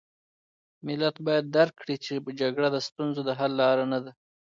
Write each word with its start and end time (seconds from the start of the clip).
ملت 0.87 1.15
باید 1.25 1.45
درک 1.55 1.73
کړي 1.81 1.95
چې 2.05 2.13
جګړه 2.41 2.67
د 2.71 2.77
ستونزو 2.87 3.21
د 3.25 3.29
حل 3.39 3.51
لاره 3.61 3.85
نه 3.93 3.99
ده. 4.03 4.11